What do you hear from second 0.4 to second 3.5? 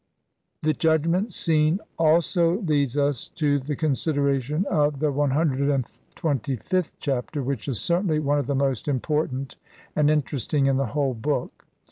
The Judgment Scene also leads us